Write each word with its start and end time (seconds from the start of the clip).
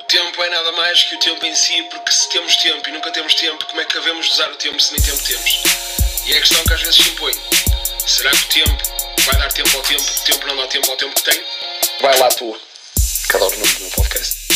O 0.00 0.04
tempo 0.04 0.42
é 0.42 0.50
nada 0.50 0.72
mais 0.72 1.04
que 1.04 1.14
o 1.14 1.20
tempo 1.20 1.44
em 1.46 1.54
si, 1.54 1.82
porque 1.84 2.10
se 2.10 2.28
temos 2.30 2.56
tempo 2.56 2.88
e 2.88 2.92
nunca 2.92 3.10
temos 3.12 3.34
tempo, 3.34 3.64
como 3.66 3.80
é 3.80 3.84
que 3.84 3.94
devemos 3.94 4.28
usar 4.32 4.50
o 4.50 4.56
tempo 4.56 4.80
se 4.80 4.92
nem 4.92 5.02
tempo 5.02 5.22
temos? 5.24 5.62
E 6.26 6.32
é 6.32 6.36
a 6.36 6.40
questão 6.40 6.64
que 6.64 6.72
às 6.72 6.80
vezes 6.80 6.96
se 6.96 7.08
impõe. 7.10 7.32
Será 8.06 8.30
que 8.30 8.36
o 8.36 8.48
tempo 8.48 8.82
vai 9.24 9.36
dar 9.38 9.52
tempo 9.52 9.76
ao 9.76 9.82
tempo, 9.82 10.02
o 10.02 10.24
tempo 10.24 10.46
não 10.46 10.56
dá 10.56 10.66
tempo 10.66 10.90
ao 10.90 10.96
tempo 10.96 11.14
que 11.14 11.22
tem? 11.22 11.44
Vai 12.00 12.18
lá 12.18 12.28
tu, 12.28 12.58
que 13.28 13.36
adoro 13.36 13.54
o 13.54 13.58
nome 13.58 13.72
do 13.72 13.80
meu 13.80 13.90
podcast. 13.90 14.46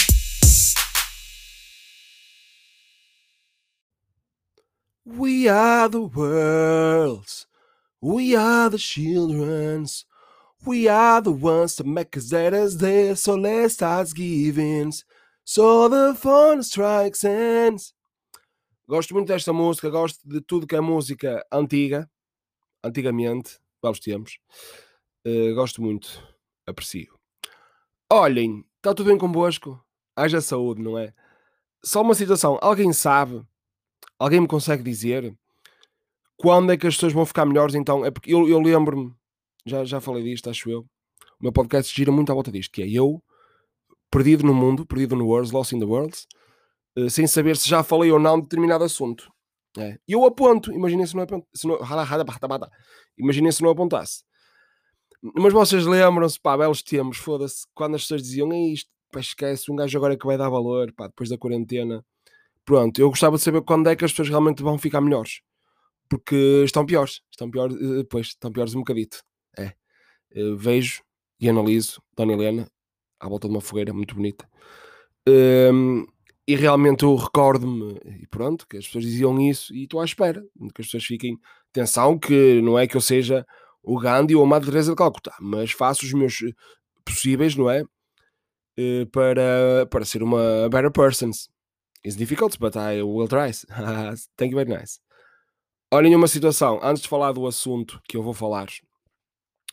We 5.06 5.48
are 5.48 5.88
the 5.88 6.00
world's. 6.00 7.46
We 8.00 8.36
are 8.36 8.70
the 8.70 8.78
children's. 8.78 10.04
We 10.66 10.88
are 10.88 11.22
the 11.22 11.32
ones 11.32 11.76
to 11.76 11.84
make 11.84 12.16
us 12.16 12.30
that 12.30 12.54
is 12.54 12.76
there. 12.78 13.16
So 13.16 13.34
let's 13.34 13.74
start 13.74 14.14
giving. 14.14 14.92
So 15.44 15.88
the 15.88 16.14
fun 16.14 16.62
strikes 16.62 17.24
ends. 17.24 17.94
Gosto 18.88 19.14
muito 19.14 19.28
desta 19.28 19.52
música, 19.52 19.88
gosto 19.88 20.18
de 20.28 20.40
tudo 20.40 20.66
que 20.66 20.74
é 20.74 20.80
música 20.80 21.44
antiga, 21.52 22.10
antigamente, 22.82 23.58
vários 23.80 24.00
tempos. 24.00 24.38
Uh, 25.26 25.54
gosto 25.54 25.80
muito, 25.80 26.20
aprecio. 26.66 27.14
Olhem, 28.12 28.64
está 28.76 28.92
tudo 28.92 29.06
bem 29.06 29.18
convosco? 29.18 29.80
Haja 30.16 30.40
saúde, 30.40 30.82
não 30.82 30.98
é? 30.98 31.14
Só 31.84 32.02
uma 32.02 32.14
situação, 32.14 32.58
alguém 32.60 32.92
sabe 32.92 33.46
Alguém 34.20 34.38
me 34.38 34.46
consegue 34.46 34.82
dizer 34.82 35.34
quando 36.36 36.72
é 36.72 36.76
que 36.76 36.86
as 36.86 36.94
pessoas 36.94 37.14
vão 37.14 37.24
ficar 37.24 37.46
melhores? 37.46 37.74
Então, 37.74 38.04
é 38.04 38.10
porque 38.10 38.34
eu, 38.34 38.46
eu 38.46 38.60
lembro-me, 38.60 39.14
já, 39.64 39.84
já 39.84 40.00
falei 40.00 40.22
disto, 40.22 40.50
acho 40.50 40.70
eu. 40.70 40.80
O 41.38 41.42
meu 41.42 41.52
podcast 41.52 41.94
gira 41.94 42.12
muito 42.12 42.30
à 42.30 42.34
volta 42.34 42.50
disto, 42.50 42.72
que 42.72 42.82
é 42.82 42.88
eu 42.88 43.22
perdido 44.10 44.44
no 44.44 44.54
mundo, 44.54 44.84
perdido 44.84 45.14
no 45.16 45.26
world, 45.26 45.52
lost 45.52 45.72
in 45.72 45.78
the 45.78 45.84
world, 45.84 46.16
uh, 46.98 47.08
sem 47.08 47.26
saber 47.26 47.56
se 47.56 47.68
já 47.68 47.82
falei 47.82 48.10
ou 48.10 48.18
não 48.18 48.36
de 48.36 48.42
determinado 48.42 48.84
assunto. 48.84 49.30
É. 49.78 49.98
Eu 50.06 50.24
aponto, 50.24 50.72
imaginem 50.72 51.06
se 51.06 51.14
não, 51.14 51.24
se 51.54 51.66
não, 51.66 51.78
imaginem 53.16 53.52
se 53.52 53.62
não 53.62 53.70
apontasse. 53.70 54.24
Mas 55.22 55.52
vocês 55.52 55.86
lembram-se, 55.86 56.40
pá, 56.40 56.56
belos 56.56 56.82
tempos, 56.82 57.18
foda-se, 57.18 57.66
quando 57.74 57.94
as 57.94 58.02
pessoas 58.02 58.22
diziam, 58.22 58.52
é 58.52 58.58
isto, 58.58 58.90
pá, 59.12 59.20
esquece, 59.20 59.70
um 59.70 59.76
gajo 59.76 59.96
agora 59.96 60.14
é 60.14 60.16
que 60.16 60.26
vai 60.26 60.36
dar 60.36 60.48
valor, 60.48 60.92
pá, 60.92 61.06
depois 61.06 61.28
da 61.28 61.38
quarentena 61.38 62.04
Pronto, 62.64 63.00
eu 63.00 63.08
gostava 63.08 63.36
de 63.36 63.42
saber 63.42 63.62
quando 63.62 63.88
é 63.88 63.96
que 63.96 64.04
as 64.04 64.12
pessoas 64.12 64.28
realmente 64.28 64.62
vão 64.62 64.78
ficar 64.78 65.00
melhores. 65.00 65.40
Porque 66.08 66.62
estão 66.64 66.86
piores. 66.86 67.20
Estão 67.30 67.50
piores, 67.50 67.76
eh, 67.76 68.04
pois, 68.08 68.28
estão 68.28 68.52
piores 68.52 68.74
um 68.74 68.78
bocadito. 68.78 69.22
Eu 70.30 70.56
vejo 70.56 71.02
e 71.40 71.48
analiso 71.48 72.02
Dona 72.16 72.32
Helena 72.32 72.70
à 73.18 73.28
volta 73.28 73.48
de 73.48 73.54
uma 73.54 73.60
fogueira 73.60 73.92
muito 73.92 74.14
bonita. 74.14 74.48
Um, 75.28 76.06
e 76.46 76.56
realmente 76.56 77.04
eu 77.04 77.14
recordo-me, 77.14 78.00
e 78.22 78.26
pronto, 78.26 78.66
que 78.66 78.76
as 78.76 78.86
pessoas 78.86 79.04
diziam 79.04 79.38
isso 79.40 79.74
e 79.74 79.84
estou 79.84 80.00
à 80.00 80.04
espera 80.04 80.42
que 80.74 80.80
as 80.80 80.86
pessoas 80.86 81.04
fiquem. 81.04 81.38
Atenção, 81.70 82.18
que 82.18 82.60
não 82.62 82.78
é 82.78 82.86
que 82.86 82.96
eu 82.96 83.00
seja 83.00 83.46
o 83.82 83.98
Gandhi 83.98 84.34
ou 84.34 84.42
a 84.42 84.46
Madre 84.46 84.70
Teresa 84.70 84.90
de 84.90 84.96
Calcutá, 84.96 85.36
mas 85.40 85.70
faço 85.70 86.04
os 86.04 86.12
meus 86.12 86.42
eh, 86.42 86.52
possíveis, 87.04 87.54
não 87.54 87.70
é? 87.70 87.84
Eh, 88.76 89.04
para, 89.12 89.86
para 89.88 90.04
ser 90.04 90.22
uma 90.22 90.68
better 90.68 90.90
person, 90.90 91.30
It's 92.02 92.16
difficult, 92.16 92.58
but 92.58 92.76
I 92.76 93.02
will 93.02 93.28
try. 93.28 93.52
Thank 94.38 94.52
you 94.52 94.56
very 94.56 94.70
nice. 94.70 95.00
Olhem 95.92 96.14
uma 96.14 96.28
situação, 96.28 96.80
antes 96.82 97.02
de 97.02 97.08
falar 97.08 97.32
do 97.32 97.46
assunto 97.46 98.00
que 98.08 98.16
eu 98.16 98.22
vou 98.22 98.32
falar 98.32 98.68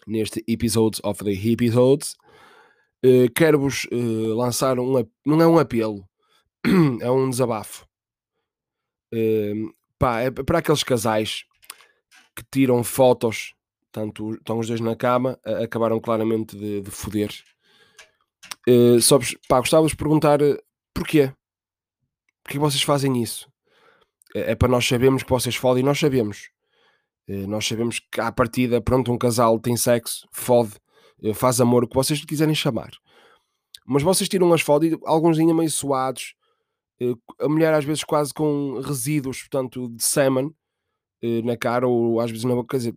neste 0.08 0.44
Episodes 0.48 1.02
of 1.04 1.24
the 1.24 1.32
Episodes, 1.32 2.16
uh, 3.06 3.32
quero-vos 3.36 3.86
uh, 3.92 4.36
lançar 4.36 4.80
um, 4.80 5.06
não 5.26 5.42
é 5.42 5.48
um 5.48 5.60
apelo, 5.60 6.08
é 7.02 7.12
um 7.12 7.30
desabafo. 7.30 7.86
Uh, 9.14 9.74
pá, 10.00 10.22
é 10.22 10.32
para 10.32 10.60
aqueles 10.60 10.84
casais 10.84 11.44
que 12.36 12.44
tiram 12.52 12.84
fotos, 12.84 13.54
tanto 13.92 14.36
estão 14.36 14.60
os 14.60 14.68
dois 14.68 14.80
na 14.80 14.96
cama, 14.96 15.40
acabaram 15.64 16.00
claramente 16.00 16.58
de, 16.58 16.82
de 16.82 16.92
foder. 16.92 17.32
Uh, 18.68 19.02
só, 19.02 19.20
pá, 19.48 19.60
gostava 19.60 19.88
de 19.88 19.96
perguntar 19.96 20.40
porquê 20.94 21.32
porque 22.48 22.58
vocês 22.58 22.82
fazem 22.82 23.22
isso? 23.22 23.52
É, 24.34 24.52
é 24.52 24.56
para 24.56 24.70
nós 24.70 24.88
sabermos 24.88 25.22
que 25.22 25.30
vocês 25.30 25.56
fodem 25.56 25.84
e 25.84 25.86
nós 25.86 26.00
sabemos. 26.00 26.50
Eh, 27.28 27.46
nós 27.46 27.68
sabemos 27.68 28.00
que 28.00 28.22
à 28.22 28.32
partida, 28.32 28.82
pronto, 28.82 29.12
um 29.12 29.18
casal 29.18 29.60
tem 29.60 29.76
sexo, 29.76 30.28
fode, 30.32 30.76
eh, 31.22 31.34
faz 31.34 31.60
amor, 31.60 31.84
o 31.84 31.88
que 31.88 31.96
vocês 31.96 32.24
quiserem 32.24 32.56
chamar. 32.56 32.92
Mas 33.86 34.04
vocês 34.04 34.30
tiram 34.30 34.52
as 34.54 34.62
fotos 34.62 34.90
e 34.90 34.98
alguns 35.06 35.38
ainda 35.38 35.54
meio 35.54 35.70
suados, 35.70 36.36
eh, 37.02 37.14
a 37.40 37.50
mulher 37.50 37.74
às 37.74 37.84
vezes 37.84 38.04
quase 38.04 38.34
com 38.34 38.80
resíduos, 38.80 39.40
portanto, 39.42 39.90
de 39.90 40.04
semen 40.04 40.54
na 41.44 41.58
cara 41.58 41.88
ou 41.88 42.20
às 42.22 42.30
vezes 42.30 42.46
na 42.46 42.54
boca, 42.54 42.70
quer 42.70 42.78
dizer, 42.78 42.96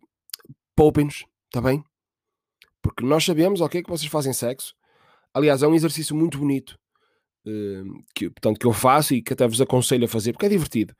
poupem-nos, 0.76 1.24
está 1.46 1.60
bem? 1.60 1.82
Porque 2.82 3.02
nós 3.02 3.24
sabemos, 3.24 3.62
ok, 3.62 3.82
que 3.82 3.88
vocês 3.88 4.10
fazem 4.10 4.32
sexo. 4.34 4.74
Aliás, 5.32 5.62
é 5.62 5.66
um 5.66 5.74
exercício 5.74 6.14
muito 6.14 6.36
bonito 6.36 6.78
que, 8.14 8.28
portanto, 8.28 8.58
que 8.58 8.66
eu 8.66 8.74
faço 8.74 9.14
e 9.14 9.22
que 9.22 9.32
até 9.32 9.48
vos 9.48 9.58
aconselho 9.58 10.04
a 10.04 10.08
fazer, 10.08 10.32
porque 10.34 10.44
é 10.44 10.50
divertido, 10.50 10.94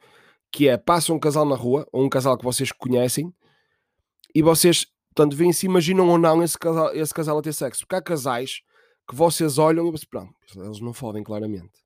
que 0.51 0.69
é, 0.69 0.77
passa 0.77 1.13
um 1.13 1.19
casal 1.19 1.45
na 1.45 1.55
rua, 1.55 1.87
ou 1.93 2.05
um 2.05 2.09
casal 2.09 2.37
que 2.37 2.45
vocês 2.45 2.73
conhecem, 2.73 3.33
e 4.35 4.43
vocês, 4.43 4.87
portanto, 5.15 5.37
veem 5.37 5.53
se 5.53 5.67
imaginam 5.67 6.09
ou 6.09 6.19
não 6.19 6.43
esse 6.43 6.59
casal, 6.59 6.95
esse 6.95 7.15
casal 7.15 7.39
a 7.39 7.43
ter 7.43 7.53
sexo, 7.53 7.81
porque 7.81 7.97
há 7.97 8.03
casais 8.03 8.63
que 9.09 9.15
vocês 9.15 9.59
olham 9.59 9.89
e 9.89 10.07
pronto, 10.07 10.35
eles 10.57 10.81
não 10.81 10.93
fodem 10.93 11.23
claramente. 11.23 11.81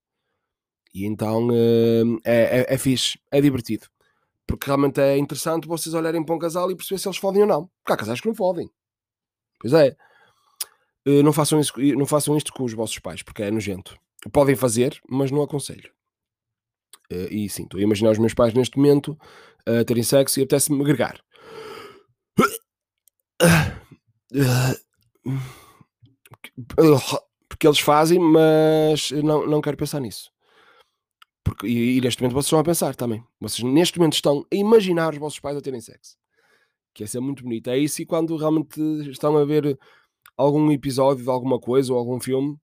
E 0.95 1.07
então 1.07 1.49
hum, 1.51 2.19
é, 2.25 2.61
é, 2.61 2.75
é 2.75 2.79
fixe, 2.79 3.19
é 3.31 3.41
divertido. 3.41 3.87
Porque 4.47 4.67
realmente 4.67 5.01
é 5.01 5.17
interessante 5.17 5.67
vocês 5.67 5.95
olharem 5.95 6.23
para 6.23 6.35
um 6.35 6.39
casal 6.39 6.71
e 6.71 6.77
perceber 6.77 6.99
se 6.99 7.09
eles 7.09 7.17
fodem 7.17 7.43
ou 7.43 7.49
não. 7.49 7.71
Porque 7.83 7.93
há 7.93 7.97
casais 7.97 8.21
que 8.21 8.29
não 8.29 8.35
fodem. 8.35 8.71
Pois 9.59 9.73
é. 9.73 9.97
Eh, 11.07 11.23
não 11.23 11.33
façam, 11.33 11.59
isso, 11.59 11.73
não 11.97 12.07
façam 12.07 12.37
isto 12.37 12.53
com 12.53 12.65
os 12.65 12.73
vossos 12.75 12.99
pais, 12.99 13.23
porque 13.23 13.43
é 13.43 13.51
nojento. 13.51 13.99
Podem 14.31 14.55
fazer, 14.55 15.01
mas 15.09 15.31
não 15.31 15.43
aconselho. 15.43 15.91
Uh, 17.15 17.33
e 17.33 17.49
sim, 17.49 17.63
estou 17.63 17.79
a 17.79 17.83
imaginar 17.83 18.11
os 18.11 18.19
meus 18.19 18.35
pais 18.35 18.53
neste 18.53 18.77
momento 18.77 19.17
a 19.67 19.83
uh, 19.83 19.85
terem 19.85 20.03
sexo 20.03 20.41
e 20.41 20.43
apetece-me 20.43 20.81
agregar. 20.83 21.23
Porque 27.49 27.67
eles 27.67 27.79
fazem, 27.79 28.19
mas 28.19 29.13
não, 29.13 29.47
não 29.47 29.61
quero 29.61 29.77
pensar 29.77 30.01
nisso. 30.01 30.31
Porque, 31.45 31.67
e, 31.67 31.99
e, 31.99 32.01
neste 32.01 32.21
momento 32.21 32.35
vocês 32.35 32.47
estão 32.47 32.59
a 32.59 32.65
pensar 32.65 32.97
também. 32.97 33.23
Vocês 33.41 33.63
neste 33.63 33.99
momento 33.99 34.15
estão 34.15 34.45
a 34.53 34.57
imaginar 34.57 35.13
os 35.13 35.19
vossos 35.19 35.39
pais 35.39 35.57
a 35.57 35.61
terem 35.61 35.81
sexo. 35.81 36.17
Que 36.93 37.05
essa 37.05 37.19
é 37.19 37.21
muito 37.21 37.45
bonito. 37.45 37.69
É 37.69 37.79
isso 37.79 38.03
e 38.03 38.07
quando 38.07 38.37
realmente 38.37 38.81
estão 39.11 39.37
a 39.37 39.45
ver 39.45 39.79
algum 40.37 40.73
episódio 40.73 41.23
de 41.23 41.31
alguma 41.31 41.61
coisa 41.61 41.93
ou 41.93 41.99
algum 41.99 42.19
filme 42.19 42.59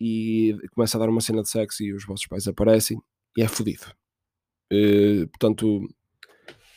e 0.00 0.56
começa 0.74 0.96
a 0.96 1.00
dar 1.00 1.08
uma 1.08 1.20
cena 1.20 1.42
de 1.42 1.50
sexo 1.50 1.82
e 1.82 1.92
os 1.92 2.06
vossos 2.06 2.26
pais 2.26 2.46
aparecem 2.46 2.98
e 3.36 3.42
é 3.42 3.48
fodido. 3.48 3.86
Uh, 4.72 5.26
portanto, 5.28 5.88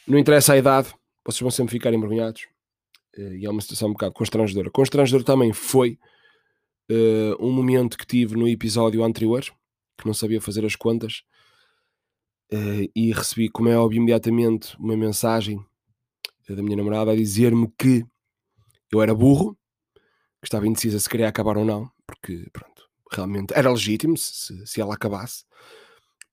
não 0.08 0.18
interessa 0.18 0.54
a 0.54 0.58
idade, 0.58 0.94
vocês 1.26 1.42
vão 1.42 1.52
sempre 1.52 1.72
ficar 1.72 1.94
envergonhados 1.94 2.44
uh, 3.18 3.36
e 3.36 3.46
é 3.46 3.50
uma 3.50 3.62
situação 3.62 3.90
um 3.90 3.94
bocado 3.94 4.14
constrangedora. 4.14 4.72
Constrangedor 4.72 5.24
também 5.24 5.54
foi 5.54 6.00
uh, 6.90 7.36
um 7.46 7.52
momento 7.52 7.98
que 7.98 8.06
tive 8.06 8.36
no 8.36 8.48
episódio 8.48 9.04
anterior, 9.04 9.44
que 9.98 10.06
não 10.06 10.14
sabia 10.14 10.42
fazer 10.42 10.66
as 10.66 10.76
contas, 10.76 11.24
e 12.94 13.14
recebi, 13.14 13.48
como 13.48 13.70
é 13.70 13.78
óbvio, 13.78 13.96
imediatamente 13.96 14.76
uma 14.78 14.98
mensagem 14.98 15.66
da 16.50 16.62
minha 16.62 16.76
namorada 16.76 17.12
a 17.12 17.16
dizer-me 17.16 17.72
que 17.78 18.06
eu 18.92 19.02
era 19.02 19.16
burro, 19.16 19.58
que 20.42 20.48
estava 20.48 20.68
indecisa 20.68 21.00
se 21.00 21.08
queria 21.08 21.30
acabar 21.30 21.58
ou 21.58 21.64
não, 21.64 21.90
porque 22.06 22.50
pronto 22.52 22.90
realmente 23.12 23.54
era 23.54 23.70
legítimo 23.70 24.18
se, 24.18 24.66
se 24.66 24.82
ela 24.82 24.96
acabasse, 24.96 25.44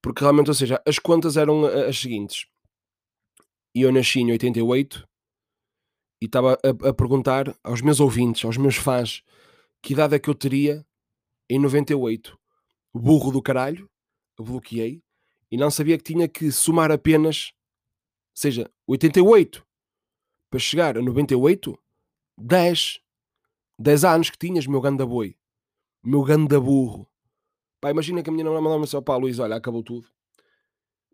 porque 0.02 0.22
realmente, 0.22 0.48
ou 0.48 0.54
seja, 0.54 0.82
as 0.86 0.98
contas 0.98 1.36
eram 1.36 1.64
as 1.64 1.98
seguintes. 1.98 2.46
Eu 3.74 3.92
nasci 3.92 4.20
em 4.20 4.30
88 4.30 5.06
e 6.20 6.26
estava 6.26 6.58
a, 6.64 6.88
a, 6.88 6.94
perguntar 6.94 7.56
aos 7.62 7.80
meus 7.80 8.00
ouvintes, 8.00 8.44
aos 8.44 8.56
meus 8.56 8.76
fãs, 8.76 9.22
que 9.82 9.92
idade 9.92 10.14
é 10.14 10.18
que 10.18 10.28
eu 10.28 10.34
teria 10.34 10.84
em 11.48 11.58
98. 11.58 12.38
Burro 12.94 13.30
do 13.30 13.42
caralho, 13.42 13.88
bloqueei 14.38 15.02
e 15.50 15.56
não 15.56 15.70
sabia 15.70 15.96
que 15.96 16.04
tinha 16.04 16.28
que 16.28 16.50
somar 16.50 16.90
apenas, 16.90 17.52
seja, 18.34 18.70
88 18.86 19.64
para 20.50 20.58
chegar 20.58 20.96
a 20.96 21.02
98, 21.02 21.78
10. 22.36 23.00
10 23.80 24.04
anos 24.04 24.30
que 24.30 24.38
tinhas, 24.38 24.66
meu 24.66 24.80
ganda 24.80 25.06
boi 25.06 25.38
meu 26.02 26.22
ganda 26.22 26.60
burro. 26.60 27.07
Pá, 27.80 27.90
imagina 27.90 28.22
que 28.22 28.30
a 28.30 28.32
minha 28.32 28.44
namorada 28.44 28.64
mandava-me 28.64 28.84
assim, 28.84 29.02
pá, 29.02 29.16
Luís, 29.16 29.38
olha, 29.38 29.56
acabou 29.56 29.82
tudo. 29.82 30.06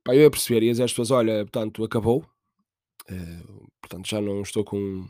Pá, 0.03 0.15
eu 0.15 0.23
ia 0.23 0.31
perceber, 0.31 0.61
dizer 0.61 0.85
às 0.85 0.93
pessoas, 0.93 1.11
olha, 1.11 1.45
portanto, 1.45 1.85
acabou. 1.85 2.25
Uh, 3.11 3.69
portanto, 3.81 4.09
já 4.09 4.21
não 4.21 4.41
estou 4.41 4.65
com 4.65 5.07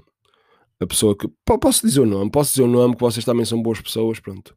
a 0.80 0.86
pessoa 0.86 1.16
que... 1.16 1.28
Pá, 1.44 1.56
posso 1.58 1.86
dizer 1.86 2.00
o 2.00 2.06
nome, 2.06 2.30
posso 2.30 2.50
dizer 2.50 2.62
o 2.62 2.66
nome, 2.66 2.94
que 2.94 3.00
vocês 3.00 3.24
também 3.24 3.44
são 3.44 3.62
boas 3.62 3.80
pessoas, 3.80 4.18
pronto. 4.20 4.56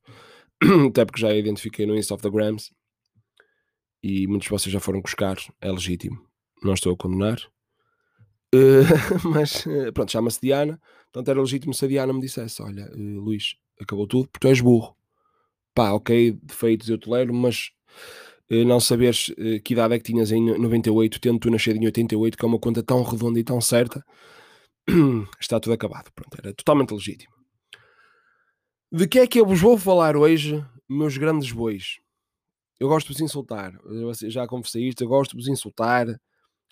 até 0.89 1.05
porque 1.05 1.21
já 1.21 1.33
identifiquei 1.33 1.85
no 1.85 1.95
Insta 1.95 2.15
of 2.15 2.23
the 2.23 2.29
Grams 2.29 2.71
e 4.01 4.27
muitos 4.27 4.45
de 4.45 4.51
vocês 4.51 4.73
já 4.73 4.79
foram 4.79 5.01
buscar, 5.01 5.37
é 5.61 5.71
legítimo, 5.71 6.19
não 6.63 6.73
estou 6.73 6.93
a 6.93 6.97
condenar. 6.97 7.37
Uh, 8.55 9.27
mas 9.29 9.65
uh, 9.65 9.91
pronto, 9.93 10.11
chama-se 10.11 10.39
Diana, 10.41 10.81
portanto 11.05 11.29
era 11.29 11.41
legítimo 11.41 11.73
se 11.73 11.85
a 11.85 11.87
Diana 11.87 12.13
me 12.13 12.21
dissesse: 12.21 12.61
Olha, 12.61 12.89
Luís, 12.95 13.55
acabou 13.79 14.07
tudo 14.07 14.29
porque 14.29 14.47
tu 14.47 14.49
és 14.49 14.61
burro. 14.61 14.96
Pá, 15.77 15.91
ok, 15.91 16.31
defeitos 16.41 16.89
eu 16.89 16.97
tolero, 16.97 17.31
mas 17.31 17.69
não 18.49 18.79
saberes 18.79 19.31
que 19.63 19.73
idade 19.73 19.93
é 19.93 19.99
que 19.99 20.05
tinhas 20.05 20.31
em 20.31 20.57
98, 20.57 21.21
tendo 21.21 21.37
tu 21.37 21.51
nascido 21.51 21.75
em 21.75 21.85
88, 21.85 22.35
que 22.35 22.43
é 22.43 22.47
uma 22.47 22.57
conta 22.57 22.81
tão 22.81 23.03
redonda 23.03 23.39
e 23.39 23.43
tão 23.43 23.61
certa, 23.61 24.03
está 25.39 25.59
tudo 25.59 25.73
acabado. 25.73 26.11
Pronto, 26.15 26.35
era 26.35 26.51
totalmente 26.55 26.95
legítimo. 26.95 27.31
De 28.91 29.07
que 29.07 29.19
é 29.19 29.27
que 29.27 29.39
eu 29.39 29.45
vos 29.45 29.61
vou 29.61 29.77
falar 29.77 30.17
hoje, 30.17 30.65
meus 30.89 31.15
grandes 31.15 31.51
bois? 31.51 31.99
Eu 32.79 32.87
gosto 32.87 33.09
de 33.09 33.13
vos 33.13 33.21
insultar. 33.21 33.79
Eu 33.85 34.11
já 34.31 34.47
confessei 34.47 34.87
isto, 34.87 35.03
eu 35.03 35.07
gosto 35.07 35.37
de 35.37 35.37
vos 35.37 35.47
insultar, 35.47 36.07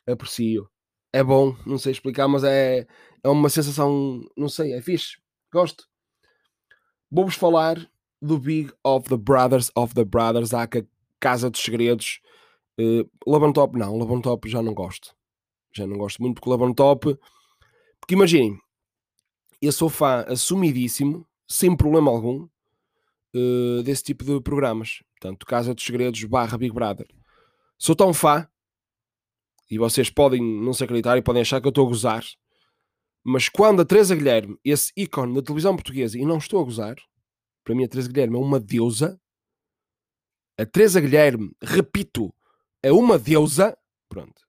aprecio. 0.08 0.68
É 1.14 1.24
bom, 1.24 1.56
não 1.64 1.78
sei 1.78 1.92
explicar, 1.92 2.28
mas 2.28 2.44
é, 2.44 2.88
é 3.24 3.30
uma 3.30 3.50
sensação, 3.50 4.28
não 4.36 4.50
sei, 4.50 4.74
é 4.74 4.82
fixe. 4.82 5.18
Gosto. 5.54 5.88
Vou-vos 7.12 7.36
falar 7.36 7.88
do 8.22 8.38
Big 8.38 8.72
of 8.84 9.10
the 9.10 9.18
Brothers 9.18 9.72
of 9.76 9.94
the 9.94 10.04
Brothers, 10.04 10.54
a 10.54 10.68
Casa 11.20 11.50
dos 11.50 11.62
Segredos. 11.62 12.20
Uh, 12.80 13.54
Top 13.54 13.78
não, 13.78 13.98
Laban 13.98 14.22
Top 14.22 14.50
já 14.50 14.62
não 14.62 14.74
gosto. 14.74 15.16
Já 15.74 15.86
não 15.86 15.98
gosto 15.98 16.22
muito 16.22 16.36
porque 16.36 16.50
Laban 16.50 16.74
Top. 16.74 17.18
Porque 18.00 18.14
imaginem, 18.14 18.58
eu 19.62 19.72
sou 19.72 19.90
fã 19.90 20.26
assumidíssimo, 20.28 21.28
sem 21.48 21.76
problema 21.76 22.12
algum, 22.12 22.48
uh, 23.36 23.84
desse 23.84 24.04
tipo 24.04 24.24
de 24.24 24.40
programas. 24.42 25.04
Portanto, 25.20 25.46
Casa 25.46 25.74
dos 25.74 25.84
Segredos 25.84 26.24
barra 26.26 26.58
Big 26.58 26.74
Brother. 26.74 27.08
Sou 27.78 27.96
tão 27.96 28.14
fã, 28.14 28.48
e 29.70 29.78
vocês 29.78 30.10
podem 30.10 30.42
não 30.42 30.74
se 30.74 30.84
acreditar 30.84 31.18
e 31.18 31.22
podem 31.22 31.42
achar 31.42 31.60
que 31.60 31.68
eu 31.68 31.70
estou 31.70 31.86
a 31.86 31.90
gozar, 31.90 32.24
mas 33.24 33.50
quando 33.50 33.82
a 33.82 33.86
Teresa 33.86 34.16
Guilherme, 34.16 34.58
esse 34.64 34.92
ícone 34.96 35.34
da 35.34 35.42
televisão 35.42 35.76
portuguesa, 35.76 36.18
e 36.18 36.26
não 36.26 36.38
estou 36.38 36.62
a 36.62 36.64
gozar, 36.64 36.96
para 37.66 37.76
mim 37.76 37.84
a 37.84 37.88
Teresa 37.88 38.08
Guilherme 38.08 38.38
é 38.38 38.40
uma 38.40 38.60
deusa, 38.60 39.20
a 40.58 40.66
Teresa 40.66 41.02
Guilherme, 41.02 41.52
repito, 41.62 42.34
é 42.82 42.92
uma 42.92 43.18
deusa, 43.20 43.78
pronto. 44.08 44.46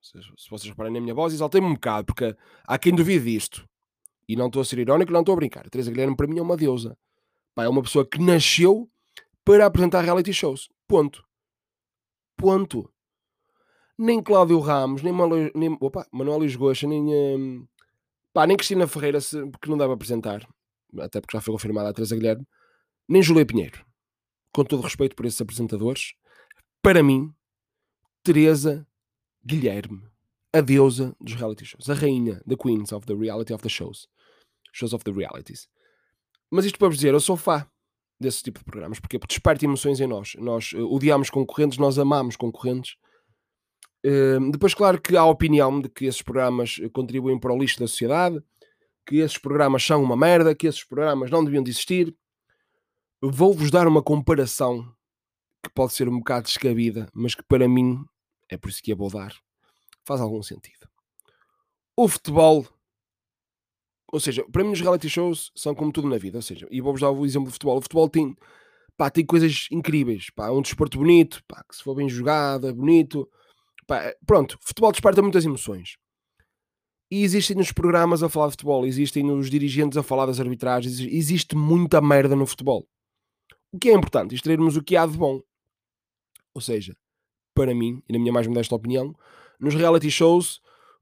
Se 0.00 0.50
vocês 0.50 0.70
reparem 0.70 0.92
na 0.92 1.00
minha 1.00 1.14
voz, 1.14 1.34
exaltei-me 1.34 1.66
um 1.66 1.74
bocado, 1.74 2.06
porque 2.06 2.34
há 2.66 2.78
quem 2.78 2.94
duvide 2.94 3.32
disto. 3.32 3.68
E 4.28 4.34
não 4.34 4.46
estou 4.46 4.62
a 4.62 4.64
ser 4.64 4.78
irónico, 4.78 5.12
não 5.12 5.20
estou 5.20 5.34
a 5.34 5.36
brincar. 5.36 5.66
A 5.66 5.70
Teresa 5.70 5.90
Guilherme 5.90 6.16
para 6.16 6.26
mim 6.26 6.38
é 6.38 6.42
uma 6.42 6.56
deusa. 6.56 6.96
Pá, 7.54 7.64
é 7.64 7.68
uma 7.68 7.82
pessoa 7.82 8.04
que 8.04 8.18
nasceu 8.18 8.90
para 9.44 9.66
apresentar 9.66 10.00
reality 10.02 10.32
shows. 10.32 10.68
Ponto. 10.88 11.24
Ponto. 12.36 12.90
Nem 13.98 14.22
Cláudio 14.22 14.58
Ramos, 14.58 15.02
nem, 15.02 15.12
Malo, 15.12 15.50
nem 15.54 15.76
opa, 15.80 16.06
Manuel 16.10 16.40
Lisgocha, 16.40 16.86
nem, 16.86 17.02
hum, 17.02 17.66
pá, 18.32 18.46
nem 18.46 18.56
Cristina 18.56 18.86
Ferreira, 18.86 19.20
se, 19.20 19.46
porque 19.46 19.70
não 19.70 19.78
deve 19.78 19.92
apresentar, 19.92 20.46
até 20.98 21.20
porque 21.20 21.36
já 21.36 21.40
foi 21.40 21.52
confirmada 21.52 21.88
a 21.88 21.92
Teresa 21.92 22.16
Guilherme, 22.16 22.46
nem 23.08 23.22
Júlia 23.22 23.46
Pinheiro. 23.46 23.84
Com 24.52 24.64
todo 24.64 24.82
respeito 24.82 25.14
por 25.14 25.26
esses 25.26 25.40
apresentadores, 25.40 26.14
para 26.82 27.02
mim, 27.02 27.34
Teresa 28.22 28.86
Guilherme, 29.44 30.02
a 30.52 30.60
deusa 30.60 31.14
dos 31.20 31.34
reality 31.34 31.64
shows, 31.64 31.90
a 31.90 31.94
rainha, 31.94 32.42
the 32.48 32.56
queens 32.56 32.92
of 32.92 33.06
the 33.06 33.14
reality 33.14 33.52
of 33.52 33.62
the 33.62 33.68
shows, 33.68 34.08
shows 34.72 34.92
of 34.92 35.04
the 35.04 35.12
realities. 35.12 35.68
Mas 36.50 36.64
isto 36.64 36.78
para 36.78 36.88
vos 36.88 36.96
dizer, 36.96 37.12
eu 37.12 37.20
sou 37.20 37.36
fã 37.36 37.66
desse 38.18 38.42
tipo 38.42 38.58
de 38.58 38.64
programas, 38.64 38.98
porque 38.98 39.18
desperta 39.18 39.64
emoções 39.64 40.00
em 40.00 40.06
nós. 40.06 40.34
Nós 40.38 40.72
uh, 40.72 40.92
odiamos 40.92 41.30
concorrentes, 41.30 41.78
nós 41.78 41.98
amamos 41.98 42.36
concorrentes. 42.36 42.96
Uh, 44.04 44.50
depois, 44.50 44.74
claro 44.74 45.00
que 45.00 45.16
há 45.16 45.20
a 45.20 45.26
opinião 45.26 45.80
de 45.80 45.88
que 45.88 46.06
esses 46.06 46.22
programas 46.22 46.78
eh, 46.80 46.88
contribuem 46.88 47.38
para 47.38 47.52
o 47.52 47.58
lixo 47.58 47.78
da 47.80 47.86
sociedade, 47.86 48.42
que 49.06 49.16
esses 49.16 49.38
programas 49.38 49.84
são 49.84 50.02
uma 50.02 50.16
merda, 50.16 50.54
que 50.54 50.66
esses 50.66 50.84
programas 50.84 51.30
não 51.30 51.44
deviam 51.44 51.62
de 51.62 51.70
existir. 51.70 52.14
Vou-vos 53.22 53.70
dar 53.70 53.86
uma 53.86 54.02
comparação 54.02 54.82
que 55.62 55.70
pode 55.74 55.92
ser 55.92 56.08
um 56.08 56.18
bocado 56.18 56.46
descabida, 56.46 57.08
mas 57.14 57.34
que 57.34 57.42
para 57.42 57.68
mim, 57.68 58.04
é 58.48 58.56
por 58.56 58.68
isso 58.68 58.82
que 58.82 58.92
a 58.92 58.96
vou 58.96 59.10
dar, 59.10 59.34
faz 60.04 60.20
algum 60.20 60.42
sentido. 60.42 60.88
O 61.96 62.08
futebol 62.08 62.66
ou 64.12 64.20
seja, 64.20 64.44
para 64.50 64.62
mim 64.62 64.70
os 64.70 64.80
reality 64.80 65.08
shows 65.08 65.50
são 65.54 65.74
como 65.74 65.92
tudo 65.92 66.08
na 66.08 66.18
vida, 66.18 66.38
ou 66.38 66.42
seja, 66.42 66.66
e 66.70 66.80
vou-vos 66.80 67.00
dar 67.00 67.10
o 67.10 67.26
exemplo 67.26 67.48
do 67.48 67.52
futebol. 67.52 67.76
O 67.76 67.82
futebol 67.82 68.08
tem, 68.08 68.36
pá, 68.96 69.10
tem 69.10 69.26
coisas 69.26 69.66
incríveis, 69.70 70.30
pá, 70.30 70.50
um 70.50 70.62
desporto 70.62 70.98
bonito, 70.98 71.42
pá, 71.46 71.64
que 71.68 71.76
se 71.76 71.82
for 71.82 71.94
bem 71.94 72.08
jogado, 72.08 72.68
é 72.68 72.72
bonito, 72.72 73.28
pá, 73.86 74.02
é, 74.04 74.16
pronto, 74.24 74.58
futebol 74.60 74.92
desperta 74.92 75.22
muitas 75.22 75.44
emoções. 75.44 75.96
E 77.10 77.22
existem 77.22 77.56
nos 77.56 77.70
programas 77.70 78.22
a 78.22 78.28
falar 78.28 78.46
de 78.46 78.52
futebol, 78.52 78.84
existem 78.84 79.30
os 79.30 79.48
dirigentes 79.48 79.96
a 79.96 80.02
falar 80.02 80.26
das 80.26 80.40
arbitragens, 80.40 80.98
existe 81.00 81.54
muita 81.54 82.00
merda 82.00 82.34
no 82.34 82.46
futebol. 82.46 82.86
O 83.72 83.78
que 83.78 83.90
é 83.90 83.94
importante? 83.94 84.34
Extrairmos 84.34 84.76
o 84.76 84.82
que 84.82 84.96
há 84.96 85.06
de 85.06 85.16
bom. 85.16 85.40
Ou 86.52 86.60
seja, 86.60 86.96
para 87.54 87.74
mim, 87.74 88.02
e 88.08 88.12
na 88.12 88.18
minha 88.18 88.32
mais 88.32 88.46
modesta 88.46 88.74
opinião, 88.74 89.14
nos 89.60 89.74
reality 89.74 90.10
shows, 90.10 90.60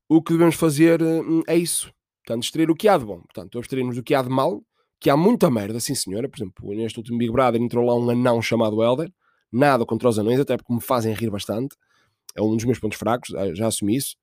o 0.08 0.22
que 0.22 0.32
devemos 0.32 0.56
fazer 0.56 1.00
hum, 1.02 1.42
é 1.46 1.56
isso 1.56 1.94
Portanto, 2.24 2.44
extrair 2.44 2.70
o 2.70 2.74
que 2.74 2.88
há 2.88 2.96
de 2.96 3.04
bom. 3.04 3.20
Portanto, 3.20 3.58
abstrairmos 3.58 3.96
do 3.96 4.02
que 4.02 4.14
há 4.14 4.22
de 4.22 4.30
mal, 4.30 4.64
que 4.98 5.10
há 5.10 5.16
muita 5.16 5.50
merda, 5.50 5.78
sim 5.78 5.94
senhora. 5.94 6.26
Por 6.28 6.38
exemplo, 6.38 6.74
neste 6.74 6.98
último 6.98 7.18
Big 7.18 7.30
Brother 7.30 7.60
entrou 7.60 7.84
lá 7.84 7.94
um 7.94 8.08
anão 8.08 8.40
chamado 8.40 8.82
Elder. 8.82 9.12
Nada 9.52 9.84
contra 9.84 10.08
os 10.08 10.18
anões, 10.18 10.40
até 10.40 10.56
porque 10.56 10.72
me 10.72 10.80
fazem 10.80 11.12
rir 11.12 11.30
bastante. 11.30 11.76
É 12.34 12.40
um 12.40 12.56
dos 12.56 12.64
meus 12.64 12.78
pontos 12.78 12.98
fracos, 12.98 13.28
já 13.54 13.66
assumi 13.66 13.96
isso. 13.96 14.16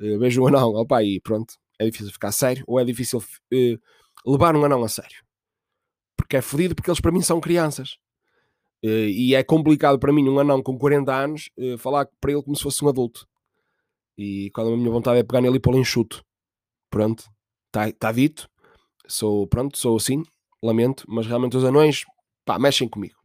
Uh, 0.00 0.18
vejo 0.18 0.42
um 0.42 0.46
anão, 0.46 0.70
opa, 0.74 1.02
e 1.02 1.20
pronto. 1.20 1.54
É 1.78 1.84
difícil 1.84 2.12
ficar 2.12 2.32
sério, 2.32 2.64
ou 2.66 2.78
é 2.78 2.84
difícil 2.84 3.18
uh, 3.18 4.30
levar 4.30 4.54
um 4.56 4.64
anão 4.64 4.82
a 4.84 4.88
sério. 4.88 5.24
Porque 6.16 6.36
é 6.36 6.42
fodido, 6.42 6.74
porque 6.74 6.90
eles 6.90 7.00
para 7.00 7.12
mim 7.12 7.20
são 7.20 7.40
crianças. 7.40 7.96
Uh, 8.84 9.08
e 9.08 9.34
é 9.34 9.42
complicado 9.42 9.98
para 9.98 10.12
mim, 10.12 10.28
um 10.28 10.38
anão 10.38 10.62
com 10.62 10.78
40 10.78 11.12
anos, 11.12 11.50
falar 11.78 12.06
para 12.20 12.32
ele 12.32 12.42
como 12.42 12.56
se 12.56 12.62
fosse 12.62 12.84
um 12.84 12.88
adulto. 12.88 13.26
E 14.16 14.50
quando 14.54 14.72
a 14.72 14.76
minha 14.76 14.90
vontade 14.90 15.18
é 15.18 15.24
pegar 15.24 15.40
nele 15.40 15.56
e 15.56 15.60
pô-lo 15.60 15.78
enxuto. 15.78 16.24
Pronto, 16.90 17.24
está 17.66 17.90
tá 17.92 18.12
dito, 18.12 18.48
sou, 19.08 19.46
pronto, 19.48 19.76
sou 19.76 19.96
assim, 19.96 20.22
lamento, 20.62 21.04
mas 21.08 21.26
realmente 21.26 21.56
os 21.56 21.64
anões, 21.64 22.04
pá, 22.44 22.58
mexem 22.58 22.88
comigo. 22.88 23.16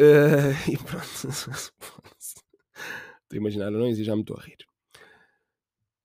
Uh, 0.00 0.52
e 0.70 0.76
pronto. 0.76 1.04
estou 3.28 3.32
a 3.32 3.36
imaginar 3.36 3.68
anões 3.68 3.98
e 3.98 4.04
já 4.04 4.14
me 4.14 4.22
estou 4.22 4.36
a 4.36 4.42
rir. 4.42 4.58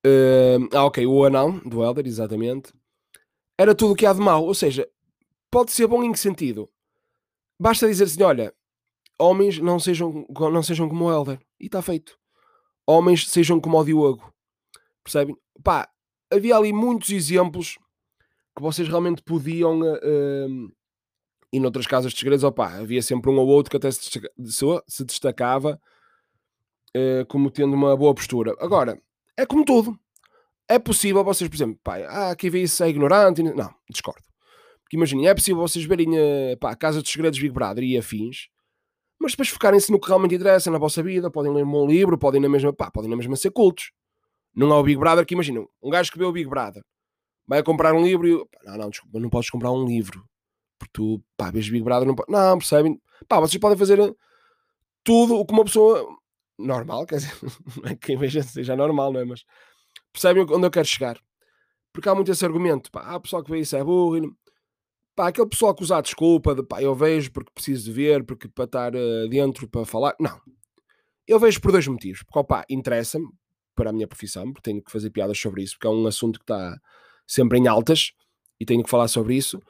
Uh, 0.06 0.68
ah, 0.74 0.86
ok, 0.86 1.06
o 1.06 1.24
anão 1.24 1.60
do 1.60 1.84
Elder, 1.84 2.06
exatamente. 2.06 2.74
Era 3.58 3.74
tudo 3.74 3.94
o 3.94 3.96
que 3.96 4.06
há 4.06 4.14
de 4.14 4.20
mal, 4.20 4.44
ou 4.44 4.54
seja, 4.54 4.90
pode 5.50 5.72
ser 5.72 5.88
bom 5.88 6.04
em 6.04 6.12
que 6.12 6.20
sentido? 6.20 6.70
Basta 7.60 7.88
dizer 7.88 8.06
assim: 8.06 8.24
olha, 8.24 8.54
homens 9.18 9.60
não 9.60 9.80
sejam, 9.80 10.26
não 10.30 10.64
sejam 10.64 10.90
como 10.90 11.06
o 11.06 11.12
Elder, 11.12 11.40
e 11.60 11.66
está 11.68 11.82
feito. 11.82 12.18
Homens 12.86 13.30
sejam 13.30 13.60
como 13.60 13.80
o 13.80 13.84
Diogo, 13.86 14.34
percebem? 15.04 15.38
Pá, 15.64 15.90
havia 16.30 16.58
ali 16.58 16.74
muitos 16.74 17.10
exemplos 17.10 17.78
que 18.56 18.62
vocês 18.62 18.88
realmente 18.88 19.22
podiam. 19.22 19.80
Uh, 19.82 20.72
e 21.54 21.60
noutras 21.60 21.86
casas 21.86 22.12
de 22.12 22.20
segredos, 22.20 22.44
opa, 22.44 22.68
havia 22.80 23.02
sempre 23.04 23.30
um 23.30 23.38
ou 23.38 23.48
outro 23.48 23.70
que 23.70 23.78
até 23.78 23.92
se 23.92 25.06
destacava 25.06 25.80
uh, 26.98 27.26
como 27.28 27.52
tendo 27.52 27.76
uma 27.76 27.96
boa 27.96 28.14
postura. 28.16 28.56
Agora, 28.60 29.00
é 29.38 29.46
como 29.46 29.66
tudo. 29.66 29.98
É 30.68 30.80
possível 30.80 31.24
vocês, 31.24 31.50
por 31.50 31.56
exemplo, 31.56 31.80
pá, 31.84 31.98
ah, 32.08 32.36
quem 32.36 32.50
vê 32.50 32.64
isso 32.64 32.84
é 32.84 32.90
ignorante. 32.90 33.44
Não, 33.44 33.74
discordo. 33.90 34.24
Porque 34.82 34.96
imaginem, 34.96 35.28
é 35.28 35.34
possível 35.34 35.62
vocês 35.62 35.86
verem 35.86 36.10
uh, 36.10 36.58
pá, 36.60 36.72
a 36.72 36.76
Casa 36.76 37.02
dos 37.02 37.12
Segredos 37.12 37.40
Big 37.40 37.54
Brother 37.54 37.84
e 37.84 37.98
afins, 37.98 38.48
mas 39.20 39.32
depois 39.34 39.50
focarem-se 39.50 39.92
no 39.92 40.00
que 40.00 40.08
realmente 40.08 40.36
interessa 40.36 40.72
na 40.72 40.78
vossa 40.78 41.04
vida, 41.04 41.30
podem 41.32 41.54
ler 41.54 41.64
um 41.64 41.72
bom 41.72 41.88
livro, 41.88 42.18
podem 42.18 42.42
na 42.42 42.50
mesma, 42.50 42.74
pá, 42.74 42.90
podem 42.92 43.10
na 43.10 43.16
mesma 43.16 43.36
ser 43.36 43.52
cultos. 43.52 43.92
Não 44.56 44.72
há 44.72 44.80
o 44.80 44.84
Big 44.84 44.98
Brother 44.98 45.26
que 45.26 45.34
imagina, 45.34 45.66
um 45.82 45.90
gajo 45.90 46.12
que 46.12 46.18
vê 46.18 46.26
o 46.26 46.32
Big 46.32 46.50
Brother 46.50 46.84
vai 47.48 47.62
comprar 47.64 47.94
um 47.94 48.04
livro 48.04 48.28
e 48.28 48.32
não, 48.66 48.78
não, 48.78 48.90
desculpa, 48.90 49.20
não 49.20 49.30
podes 49.30 49.50
comprar 49.50 49.72
um 49.72 49.86
livro 49.86 50.24
porque 50.84 50.92
tu, 50.94 51.24
pá, 51.38 51.50
vês 51.50 51.70
Big 51.70 51.84
Brother, 51.84 52.08
não, 52.08 52.16
não 52.28 52.58
percebem? 52.58 53.02
Pá, 53.28 53.40
vocês 53.40 53.60
podem 53.60 53.78
fazer 53.78 53.98
tudo 55.04 55.36
o 55.36 55.46
que 55.46 55.54
uma 55.54 55.64
pessoa 55.64 56.06
normal, 56.58 57.06
quer 57.06 57.18
dizer, 57.18 57.34
não 57.82 57.92
é 57.92 57.96
que 57.96 58.08
quem 58.08 58.18
veja 58.18 58.44
seja 58.44 58.76
normal, 58.76 59.12
não 59.14 59.20
é? 59.20 59.26
Mas 59.26 59.44
percebem 60.12 60.44
onde 60.44 60.66
eu 60.66 60.72
quero 60.72 60.88
chegar? 60.88 61.20
Porque 61.92 62.10
há 62.10 62.16
muito 62.16 62.32
esse 62.32 62.46
argumento, 62.46 62.92
pá, 62.92 63.02
há 63.02 63.20
pessoal 63.20 63.44
que 63.44 63.52
vê 63.52 63.60
isso 63.60 63.76
é 63.76 63.84
burro, 63.84 64.18
e 64.18 64.32
pá, 65.16 65.28
aquele 65.28 65.48
pessoal 65.48 65.76
que 65.76 65.84
usa 65.84 65.98
a 65.98 66.02
desculpa 66.02 66.56
de 66.56 66.64
pá, 66.64 66.82
eu 66.82 66.96
vejo 66.96 67.32
porque 67.32 67.52
preciso 67.54 67.86
de 67.86 67.92
ver, 67.92 68.24
porque 68.24 68.48
para 68.48 68.66
estar 68.66 68.96
uh, 68.96 69.30
dentro 69.30 69.68
para 69.68 69.86
falar, 69.86 70.16
não. 70.20 70.42
Eu 71.28 71.40
vejo 71.40 71.62
por 71.62 71.72
dois 71.72 71.88
motivos, 71.88 72.24
porque 72.24 72.40
opá, 72.40 72.66
interessa-me, 72.70 73.28
para 73.76 73.90
a 73.90 73.94
minha 73.94 74.08
profissão, 74.08 74.52
porque 74.52 74.70
tenho 74.70 74.84
que 74.84 74.92
fazer 74.92 75.10
piadas 75.10 75.40
sobre 75.40 75.64
isso, 75.64 75.76
porque 75.76 75.88
é 75.88 75.90
um 75.90 76.06
assunto 76.06 76.40
que 76.40 76.44
está 76.44 76.78
sempre 77.26 77.58
em 77.58 77.68
altas 77.68 78.12
e 78.60 78.66
tenho 78.66 78.84
que 78.84 78.90
falar 78.90 79.08
sobre 79.08 79.36
isso. 79.36 79.62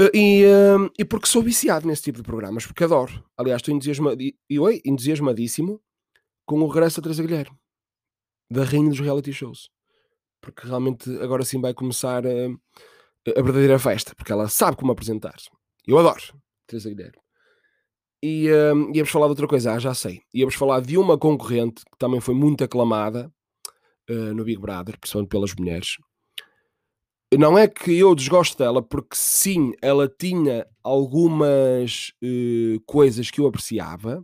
Uh, 0.00 0.16
e, 0.16 0.44
uh, 0.46 0.90
e 0.98 1.04
porque 1.04 1.26
sou 1.26 1.42
viciado 1.42 1.86
nesse 1.86 2.02
tipo 2.02 2.18
de 2.18 2.24
programas, 2.24 2.66
porque 2.66 2.84
adoro. 2.84 3.24
Aliás, 3.36 3.60
estou 3.60 3.74
entusiasma, 3.74 4.14
e, 4.18 4.34
e, 4.48 4.58
oi, 4.58 4.80
entusiasmadíssimo 4.84 5.82
com 6.46 6.60
o 6.60 6.66
regresso 6.66 7.00
da 7.00 7.04
Teresa 7.04 7.22
Guilherme, 7.22 7.56
da 8.50 8.64
rainha 8.64 8.88
dos 8.88 9.00
reality 9.00 9.32
shows. 9.32 9.70
Porque 10.40 10.66
realmente 10.66 11.08
agora 11.18 11.44
sim 11.44 11.60
vai 11.60 11.74
começar 11.74 12.26
a, 12.26 12.30
a 12.30 13.42
verdadeira 13.42 13.78
festa, 13.78 14.14
porque 14.14 14.32
ela 14.32 14.48
sabe 14.48 14.76
como 14.76 14.92
apresentar-se. 14.92 15.48
Eu 15.86 15.98
adoro 15.98 16.22
Teresa 16.66 16.88
Guilherme. 16.88 17.22
E 18.22 18.48
um, 18.52 18.94
íamos 18.94 19.10
falar 19.10 19.26
de 19.26 19.30
outra 19.30 19.48
coisa, 19.48 19.74
ah, 19.74 19.78
já 19.80 19.92
sei. 19.94 20.22
Íamos 20.32 20.54
falar 20.54 20.80
de 20.80 20.96
uma 20.96 21.18
concorrente 21.18 21.84
que 21.84 21.98
também 21.98 22.20
foi 22.20 22.34
muito 22.34 22.62
aclamada 22.62 23.32
uh, 24.08 24.34
no 24.34 24.44
Big 24.44 24.60
Brother, 24.60 24.96
principalmente 24.98 25.30
pelas 25.30 25.54
mulheres. 25.54 25.96
Não 27.38 27.56
é 27.56 27.66
que 27.66 27.98
eu 27.98 28.14
desgosto 28.14 28.58
dela, 28.58 28.82
porque 28.82 29.16
sim, 29.16 29.72
ela 29.80 30.06
tinha 30.06 30.66
algumas 30.84 32.12
uh, 32.22 32.78
coisas 32.84 33.30
que 33.30 33.40
eu 33.40 33.46
apreciava, 33.46 34.22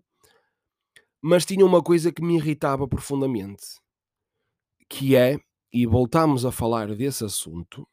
mas 1.22 1.46
tinha 1.46 1.64
uma 1.64 1.82
coisa 1.82 2.12
que 2.12 2.22
me 2.22 2.36
irritava 2.36 2.86
profundamente, 2.86 3.64
que 4.90 5.16
é, 5.16 5.38
e 5.72 5.86
voltamos 5.86 6.44
a 6.44 6.52
falar 6.52 6.94
desse 6.94 7.24
assunto, 7.24 7.88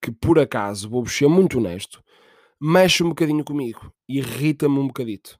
que 0.00 0.10
por 0.10 0.38
acaso, 0.38 0.88
vou 0.88 1.06
ser 1.06 1.28
muito 1.28 1.58
honesto, 1.58 2.02
mexe 2.58 3.04
um 3.04 3.10
bocadinho 3.10 3.44
comigo, 3.44 3.92
irrita-me 4.08 4.78
um 4.78 4.86
bocadito, 4.86 5.36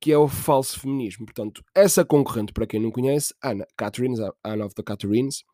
que 0.00 0.10
é 0.10 0.16
o 0.16 0.26
falso 0.26 0.80
feminismo. 0.80 1.26
Portanto, 1.26 1.62
essa 1.74 2.02
concorrente, 2.02 2.54
para 2.54 2.66
quem 2.66 2.80
não 2.80 2.90
conhece, 2.90 3.34
Anna 3.42 3.66
Catherine, 3.76 4.16
Anna 4.42 4.64
of 4.64 4.74
the 4.74 4.82
Catherines, 4.82 5.44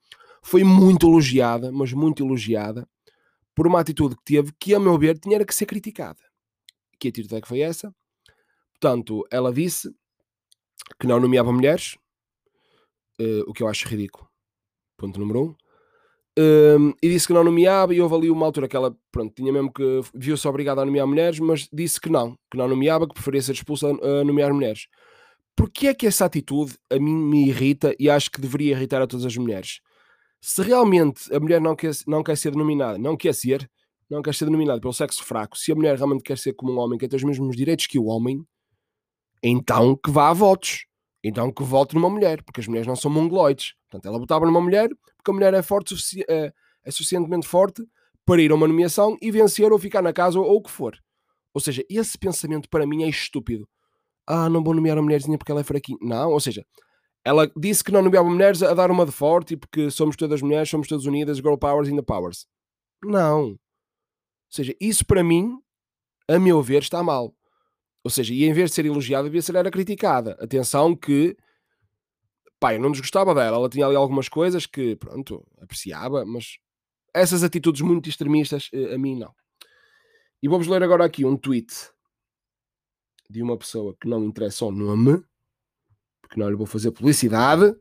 foi 0.43 0.65
muito 0.65 1.07
elogiada, 1.07 1.71
mas 1.73 1.93
muito 1.93 2.25
elogiada, 2.25 2.89
por 3.55 3.67
uma 3.67 3.81
atitude 3.81 4.17
que 4.17 4.25
teve 4.25 4.53
que, 4.59 4.75
a 4.75 4.81
meu 4.81 4.97
ver, 4.99 5.19
tinha 5.19 5.45
que 5.45 5.55
ser 5.55 5.67
criticada. 5.67 6.21
Que 6.99 7.09
atitude 7.09 7.35
é 7.35 7.41
que 7.41 7.49
foi 7.49 7.61
essa? 7.61 7.95
Portanto, 8.73 9.27
ela 9.31 9.53
disse 9.53 9.91
que 11.01 11.07
não 11.07 11.21
nomeava 11.21 11.53
mulheres, 11.53 11.97
uh, 13.21 13.43
o 13.47 13.53
que 13.53 13.63
eu 13.63 13.69
acho 13.69 13.89
ridículo. 13.89 14.29
Ponto 14.97 15.19
número 15.19 15.43
um. 15.43 15.55
Um, 16.41 16.93
e 17.03 17.09
disse 17.09 17.27
que 17.27 17.33
não 17.33 17.43
nomeava, 17.43 17.93
e 17.93 18.01
houve 18.01 18.15
ali 18.15 18.31
uma 18.31 18.47
altura 18.47 18.69
que 18.69 18.77
ela, 18.77 18.97
pronto, 19.11 19.35
tinha 19.35 19.53
mesmo 19.53 19.73
que 19.73 20.01
viu-se 20.15 20.47
obrigada 20.47 20.81
a 20.81 20.85
nomear 20.85 21.07
mulheres, 21.07 21.41
mas 21.41 21.69
disse 21.73 22.01
que 22.01 22.09
não, 22.09 22.39
que 22.49 22.57
não 22.57 22.69
nomeava, 22.69 23.09
que 23.09 23.15
preferia 23.15 23.43
ser 23.43 23.53
expulsa 23.53 23.89
a, 23.89 24.21
a 24.21 24.25
nomear 24.25 24.55
mulheres. 24.55 24.87
Porquê 25.57 25.89
é 25.89 25.95
que 25.95 26.07
essa 26.07 26.25
atitude 26.25 26.77
a 26.89 26.97
mim 27.01 27.17
me 27.17 27.49
irrita 27.49 27.93
e 27.99 28.09
acho 28.09 28.31
que 28.31 28.41
deveria 28.41 28.77
irritar 28.77 29.03
a 29.03 29.07
todas 29.09 29.27
as 29.27 29.37
mulheres? 29.37 29.81
Se 30.41 30.63
realmente 30.63 31.35
a 31.35 31.41
mulher 31.41 31.61
não 31.61 31.75
quer, 31.75 31.93
não 32.07 32.23
quer 32.23 32.37
ser 32.37 32.53
denominada, 32.53 32.99
não 32.99 33.17
quer 33.17 33.35
ser, 33.35 33.69
não 34.09 34.23
quer 34.23 34.35
ser 34.35 34.45
denominada 34.45 34.81
pelo 34.81 34.93
sexo 34.93 35.25
fraco, 35.25 35.59
se 35.59 35.73
a 35.73 35.75
mulher 35.75 35.97
realmente 35.97 36.23
quer 36.23 36.39
ser 36.39 36.53
como 36.53 36.73
um 36.73 36.79
homem, 36.79 36.99
que 36.99 37.09
tem 37.09 37.17
os 37.17 37.25
mesmos 37.25 37.57
direitos 37.57 37.87
que 37.87 37.99
o 37.99 38.07
homem, 38.07 38.45
então 39.43 39.97
que 39.97 40.11
vá 40.11 40.31
a 40.31 40.33
votos. 40.33 40.87
Então 41.23 41.53
que 41.53 41.63
vote 41.63 41.95
numa 41.95 42.09
mulher, 42.09 42.43
porque 42.45 42.61
as 42.61 42.69
mulheres 42.69 42.87
não 42.87 42.97
são 42.97 43.11
mongoloides. 43.11 43.75
Portanto, 43.91 44.07
ela 44.07 44.19
votava 44.19 44.47
numa 44.47 44.61
mulher 44.61 44.89
porque 45.17 45.31
a 45.31 45.35
mulher 45.35 45.53
é, 45.55 45.63
forte, 45.63 45.95
é, 46.29 46.53
é 46.85 46.91
suficientemente 46.91 47.47
forte 47.47 47.83
para 48.25 48.41
ir 48.41 48.53
a 48.53 48.55
uma 48.55 48.69
nomeação 48.69 49.17
e 49.21 49.31
vencer 49.31 49.73
ou 49.73 49.79
ficar 49.79 50.03
na 50.03 50.13
casa 50.13 50.39
ou, 50.39 50.47
ou 50.47 50.57
o 50.57 50.63
que 50.63 50.71
for. 50.71 50.97
Ou 51.53 51.61
seja, 51.61 51.85
esse 51.91 52.17
pensamento 52.17 52.69
para 52.69 52.87
mim 52.87 53.03
é 53.03 53.09
estúpido. 53.09 53.69
Ah, 54.27 54.49
não 54.49 54.63
vou 54.63 54.75
nomear 54.75 54.99
a 54.99 55.03
mulherzinha 55.03 55.39
porque 55.39 55.51
ela 55.51 55.63
é 55.63 55.65
fraquinha. 55.65 55.99
Não, 56.01 56.31
ou 56.31 56.39
seja, 56.39 56.65
ela 57.25 57.51
disse 57.57 57.85
que 57.85 57.93
não 57.93 58.03
nomeava 58.03 58.29
mulheres 58.29 58.63
a 58.63 58.75
dar 58.75 58.91
uma 58.91 59.05
de 59.05 59.13
forte 59.13 59.57
porque 59.57 59.91
somos 59.91 60.17
todas 60.17 60.41
mulheres, 60.41 60.69
somos 60.69 60.89
todas 60.89 61.05
unidas, 61.07 61.39
girl 61.39 61.57
powers 61.57 61.89
in 61.89 61.97
the 61.97 62.03
powers. 62.03 62.47
Não. 63.05 63.51
Ou 63.51 63.59
seja, 64.51 64.75
isso 64.81 65.05
para 65.05 65.23
mim, 65.23 65.61
a 66.29 66.39
meu 66.39 66.63
ver, 66.63 66.83
está 66.83 67.03
mal. 67.03 67.35
Ou 68.03 68.11
seja, 68.11 68.33
e 68.33 68.45
em 68.45 68.53
vez 68.53 68.71
de 68.71 68.77
ser 68.77 68.87
elogiada, 68.87 69.25
devia 69.25 69.43
ser 69.43 69.57
era 69.57 69.71
criticada. 69.71 70.33
Atenção 70.41 70.97
que, 70.97 71.37
pá, 72.59 72.75
eu 72.75 72.81
não 72.81 72.91
desgostava 72.91 73.35
dela. 73.35 73.59
Ela 73.59 73.69
tinha 73.69 73.87
ali 73.87 73.97
algumas 73.97 74.29
coisas 74.29 74.65
que, 74.67 74.97
pronto, 74.97 75.47
apreciava, 75.61 76.25
mas 76.25 76.59
essas 77.15 77.43
atitudes 77.43 77.83
muito 77.83 78.09
extremistas, 78.09 78.71
eh, 78.73 78.95
a 78.95 78.99
mim 78.99 79.19
não. 79.19 79.35
E 80.43 80.49
vou-vos 80.49 80.69
ler 80.69 80.83
agora 80.83 81.05
aqui 81.05 81.25
um 81.25 81.37
tweet 81.37 81.75
de 83.29 83.43
uma 83.43 83.59
pessoa 83.59 83.95
que 84.01 84.09
não 84.09 84.25
interessa 84.25 84.65
o 84.65 84.71
nome, 84.71 85.23
porque 86.29 86.41
não 86.41 86.49
lhe 86.49 86.57
vou 86.57 86.67
fazer 86.67 86.93
publicidade. 86.93 87.75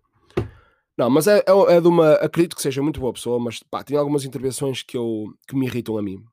Não, 0.97 1.09
mas 1.09 1.27
é, 1.27 1.39
é, 1.39 1.75
é 1.75 1.81
de 1.81 1.87
uma. 1.87 2.13
Acredito 2.13 2.55
que 2.55 2.61
seja 2.61 2.81
muito 2.81 2.99
boa 2.99 3.13
pessoa, 3.13 3.39
mas 3.39 3.61
pá, 3.61 3.83
tem 3.83 3.95
algumas 3.95 4.25
intervenções 4.25 4.81
que, 4.81 4.97
eu, 4.97 5.25
que 5.47 5.55
me 5.55 5.67
irritam 5.67 5.97
a 5.97 6.01
mim. 6.01 6.23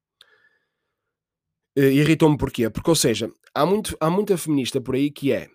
Uh, 1.76 1.82
Irritam-me 1.82 2.38
porquê? 2.38 2.70
Porque, 2.70 2.88
ou 2.88 2.96
seja, 2.96 3.30
há, 3.52 3.66
muito, 3.66 3.96
há 4.00 4.08
muita 4.08 4.38
feminista 4.38 4.80
por 4.80 4.94
aí 4.94 5.10
que 5.10 5.32
é 5.32 5.50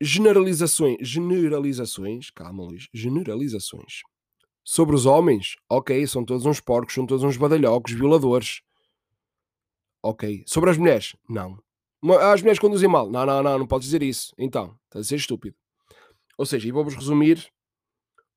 generalizações, 0.00 0.96
generalizações, 1.00 2.30
calma 2.30 2.64
Luís, 2.64 2.88
generalizações 2.92 4.00
sobre 4.64 4.96
os 4.96 5.04
homens, 5.04 5.56
ok, 5.68 6.06
são 6.06 6.24
todos 6.24 6.46
uns 6.46 6.58
porcos, 6.58 6.94
são 6.94 7.06
todos 7.06 7.22
uns 7.22 7.36
badalhocos, 7.36 7.92
violadores. 7.92 8.62
Ok. 10.02 10.42
Sobre 10.46 10.70
as 10.70 10.78
mulheres? 10.78 11.14
Não. 11.28 11.58
As 12.20 12.40
mulheres 12.40 12.58
conduzem 12.58 12.88
mal? 12.88 13.10
Não, 13.10 13.24
não, 13.24 13.42
não, 13.42 13.58
não 13.58 13.66
podes 13.66 13.86
dizer 13.86 14.02
isso. 14.02 14.34
Então, 14.38 14.78
estás 14.84 15.06
a 15.06 15.08
ser 15.08 15.16
estúpido. 15.16 15.56
Ou 16.38 16.46
seja, 16.46 16.68
e 16.68 16.72
vou-vos 16.72 16.94
resumir 16.94 17.50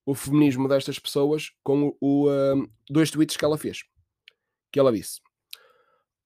o 0.05 0.15
feminismo 0.15 0.67
destas 0.67 0.97
pessoas 0.97 1.51
com 1.63 1.95
o, 1.99 2.29
uh, 2.29 2.69
dois 2.89 3.11
tweets 3.11 3.35
que 3.35 3.43
ela 3.43 3.57
fez. 3.57 3.83
Que 4.71 4.79
ela 4.79 4.91
disse: 4.91 5.19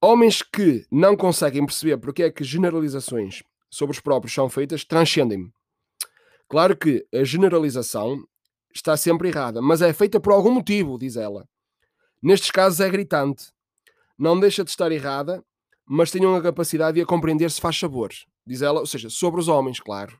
Homens 0.01 0.41
que 0.41 0.85
não 0.91 1.15
conseguem 1.15 1.65
perceber 1.65 1.97
porque 1.97 2.23
é 2.23 2.31
que 2.31 2.43
generalizações 2.43 3.43
sobre 3.69 3.95
os 3.95 4.01
próprios 4.01 4.33
são 4.33 4.49
feitas 4.49 4.83
transcendem-me. 4.83 5.51
Claro 6.49 6.75
que 6.75 7.07
a 7.13 7.23
generalização 7.23 8.23
está 8.73 8.97
sempre 8.97 9.29
errada, 9.29 9.61
mas 9.61 9.81
é 9.81 9.93
feita 9.93 10.19
por 10.19 10.33
algum 10.33 10.51
motivo, 10.51 10.97
diz 10.97 11.15
ela. 11.15 11.47
Nestes 12.21 12.51
casos 12.51 12.79
é 12.79 12.89
gritante. 12.89 13.51
Não 14.17 14.39
deixa 14.39 14.63
de 14.63 14.69
estar 14.69 14.91
errada, 14.91 15.43
mas 15.85 16.11
tenham 16.11 16.35
a 16.35 16.41
capacidade 16.41 16.95
de 16.95 17.01
a 17.01 17.05
compreender 17.05 17.49
se 17.49 17.59
faz 17.59 17.77
sabor, 17.77 18.11
diz 18.45 18.61
ela, 18.61 18.79
ou 18.79 18.85
seja, 18.85 19.09
sobre 19.09 19.39
os 19.39 19.47
homens, 19.47 19.79
claro. 19.79 20.19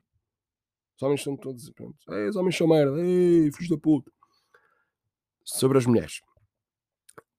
Os 1.02 1.06
homens 1.06 1.22
são 1.22 1.36
todos. 1.36 1.68
Pronto. 1.70 1.96
Ei, 2.10 2.28
os 2.28 2.36
homens 2.36 2.56
são 2.56 2.68
merda, 2.68 3.00
ei, 3.00 3.50
filhos 3.52 3.68
da 3.68 3.76
puta. 3.76 4.10
Sobre 5.44 5.76
as 5.76 5.86
mulheres 5.86 6.20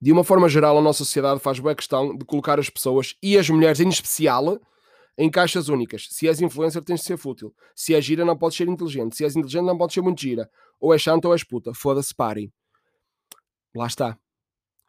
de 0.04 0.12
uma 0.12 0.22
forma 0.22 0.50
geral, 0.50 0.76
a 0.76 0.82
nossa 0.82 0.98
sociedade 0.98 1.40
faz 1.40 1.58
boa 1.58 1.74
questão 1.74 2.14
de 2.14 2.26
colocar 2.26 2.60
as 2.60 2.68
pessoas 2.68 3.16
e 3.22 3.38
as 3.38 3.48
mulheres 3.48 3.80
em 3.80 3.88
especial 3.88 4.60
em 5.16 5.30
caixas 5.30 5.70
únicas. 5.70 6.08
Se 6.10 6.28
és 6.28 6.42
influencer, 6.42 6.84
tens 6.84 7.00
de 7.00 7.06
ser 7.06 7.16
fútil. 7.16 7.54
Se 7.74 7.94
és 7.94 8.04
gira, 8.04 8.22
não 8.22 8.36
podes 8.36 8.58
ser 8.58 8.68
inteligente. 8.68 9.16
Se 9.16 9.24
és 9.24 9.34
inteligente, 9.34 9.64
não 9.64 9.78
podes 9.78 9.94
ser 9.94 10.02
muito 10.02 10.20
gira. 10.20 10.50
Ou 10.78 10.92
és 10.92 11.00
chanta 11.00 11.26
ou 11.26 11.32
és 11.32 11.42
puta. 11.42 11.72
Foda-se, 11.72 12.14
parem. 12.14 12.52
Lá 13.74 13.86
está. 13.86 14.18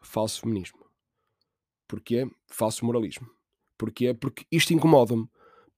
Falso 0.01 0.41
feminismo. 0.41 0.85
Porquê? 1.87 2.27
Falso 2.49 2.85
moralismo. 2.85 3.25
Porquê? 3.77 4.13
Porque 4.13 4.45
isto 4.51 4.73
incomoda-me. 4.73 5.29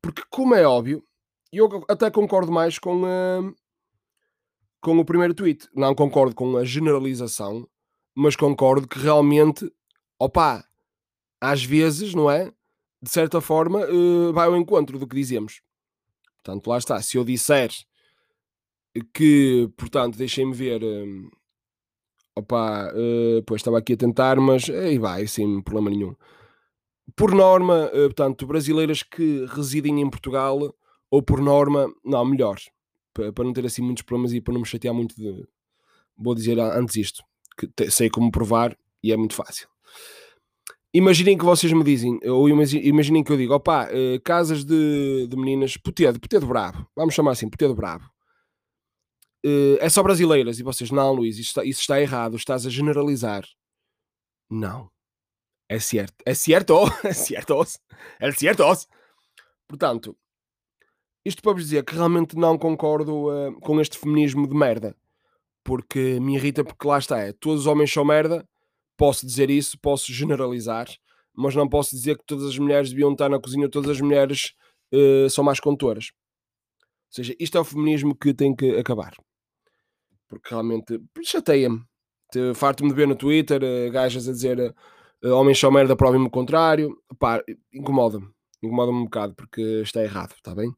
Porque, 0.01 0.23
como 0.31 0.55
é 0.55 0.65
óbvio, 0.65 1.05
eu 1.51 1.83
até 1.87 2.09
concordo 2.11 2.51
mais 2.51 2.77
com, 2.79 3.03
uh, 3.03 3.55
com 4.81 4.97
o 4.97 5.05
primeiro 5.05 5.33
tweet. 5.33 5.67
Não 5.75 5.93
concordo 5.95 6.35
com 6.35 6.57
a 6.57 6.63
generalização 6.63 7.67
mas 8.19 8.35
concordo 8.35 8.87
que 8.87 8.97
realmente, 8.97 9.71
opá, 10.19 10.65
às 11.39 11.63
vezes, 11.63 12.15
não 12.15 12.31
é? 12.31 12.51
De 12.99 13.11
certa 13.11 13.39
forma, 13.39 13.85
uh, 13.85 14.33
vai 14.33 14.47
ao 14.47 14.57
encontro 14.57 14.97
do 14.97 15.05
que 15.05 15.15
dizemos. 15.15 15.61
Portanto, 16.37 16.65
lá 16.65 16.79
está. 16.79 16.99
Se 16.99 17.15
eu 17.15 17.23
disser 17.23 17.69
que, 19.13 19.71
portanto, 19.77 20.17
deixem-me 20.17 20.51
ver, 20.51 20.81
uh, 20.83 21.29
opá, 22.35 22.91
uh, 22.91 23.43
pois 23.45 23.61
estava 23.61 23.77
aqui 23.77 23.93
a 23.93 23.97
tentar, 23.97 24.37
mas 24.37 24.67
aí 24.67 24.97
vai, 24.97 25.27
sem 25.27 25.61
problema 25.61 25.91
nenhum. 25.91 26.15
Por 27.15 27.35
norma, 27.35 27.85
uh, 27.89 28.07
portanto, 28.07 28.47
brasileiras 28.47 29.03
que 29.03 29.45
residem 29.45 30.01
em 30.01 30.09
Portugal, 30.09 30.75
ou 31.09 31.21
por 31.21 31.41
norma, 31.41 31.87
não, 32.03 32.25
melhor, 32.25 32.57
para 33.13 33.43
não 33.43 33.53
ter 33.53 33.65
assim 33.65 33.81
muitos 33.81 34.03
problemas 34.03 34.33
e 34.33 34.41
para 34.41 34.53
não 34.53 34.61
me 34.61 34.67
chatear 34.67 34.93
muito 34.93 35.15
de, 35.15 35.47
vou 36.17 36.35
dizer 36.35 36.59
antes 36.59 36.95
isto 36.95 37.23
que 37.57 37.67
te, 37.67 37.89
sei 37.89 38.09
como 38.09 38.31
provar 38.31 38.77
e 39.03 39.11
é 39.11 39.17
muito 39.17 39.33
fácil. 39.33 39.67
Imaginem 40.93 41.37
que 41.37 41.45
vocês 41.45 41.71
me 41.73 41.83
dizem, 41.83 42.19
ou 42.23 42.47
imaginem 42.49 43.23
que 43.23 43.31
eu 43.31 43.37
digo, 43.37 43.53
opá, 43.53 43.87
uh, 43.87 44.21
casas 44.23 44.63
de, 44.63 45.27
de 45.27 45.35
meninas, 45.35 45.77
putedo, 45.77 46.19
putedo 46.19 46.47
bravo, 46.47 46.87
vamos 46.95 47.13
chamar 47.13 47.31
assim, 47.31 47.49
putedo 47.49 47.75
bravo. 47.75 48.09
Uh, 49.45 49.77
é 49.79 49.89
só 49.89 50.01
brasileiras, 50.01 50.59
e 50.59 50.63
vocês, 50.63 50.89
não 50.89 51.13
Luís, 51.13 51.37
isso 51.37 51.49
está, 51.49 51.63
isso 51.63 51.81
está 51.81 52.01
errado, 52.01 52.35
estás 52.35 52.65
a 52.65 52.69
generalizar. 52.69 53.45
Não. 54.49 54.89
É 55.69 55.79
certo. 55.79 56.15
É 56.25 56.33
certo, 56.33 56.73
é 57.03 57.13
certo, 57.13 57.63
é 58.19 58.31
certo. 58.31 58.63
Portanto, 59.67 60.17
isto 61.27 61.41
para 61.41 61.53
vos 61.53 61.63
dizer 61.63 61.83
que 61.83 61.93
realmente 61.93 62.35
não 62.35 62.57
concordo 62.57 63.29
uh, 63.29 63.53
com 63.61 63.79
este 63.81 63.97
feminismo 63.97 64.47
de 64.47 64.55
merda 64.55 64.95
porque 65.67 66.17
me 66.21 66.35
irrita 66.35 66.63
porque 66.63 66.87
lá 66.87 66.97
está, 66.97 67.19
é, 67.19 67.33
todos 67.33 67.61
os 67.61 67.67
homens 67.67 67.91
são 67.91 68.05
merda, 68.05 68.47
posso 68.95 69.25
dizer 69.25 69.49
isso, 69.49 69.77
posso 69.81 70.13
generalizar, 70.13 70.87
mas 71.35 71.53
não 71.53 71.67
posso 71.67 71.93
dizer 71.93 72.17
que 72.17 72.23
todas 72.25 72.45
as 72.45 72.57
mulheres 72.57 72.89
deviam 72.89 73.11
estar 73.11 73.27
na 73.27 73.37
cozinha, 73.37 73.69
todas 73.69 73.91
as 73.91 73.99
mulheres 73.99 74.53
uh, 74.93 75.29
são 75.29 75.43
mais 75.43 75.59
condutoras. 75.59 76.11
Ou 76.79 77.11
seja, 77.11 77.35
isto 77.37 77.57
é 77.57 77.61
o 77.61 77.65
feminismo 77.65 78.15
que 78.15 78.33
tem 78.33 78.55
que 78.55 78.77
acabar. 78.77 79.13
Porque 80.29 80.49
realmente 80.49 81.01
chateia-me. 81.21 81.83
Farto-me 82.55 82.89
de 82.89 82.95
ver 82.95 83.07
no 83.07 83.15
Twitter 83.15 83.61
uh, 83.61 83.91
gajas 83.91 84.25
a 84.27 84.31
dizer 84.31 84.73
uh, 85.21 85.29
homens 85.31 85.59
são 85.59 85.69
merda, 85.69 85.97
provem-me 85.97 86.27
o 86.27 86.31
contrário. 86.31 86.97
Pá, 87.19 87.43
incomoda-me. 87.73 88.29
Incomoda-me 88.63 88.99
um 88.99 89.03
bocado 89.03 89.35
porque 89.35 89.61
está 89.81 90.01
errado, 90.01 90.33
está 90.33 90.55
bem? 90.55 90.71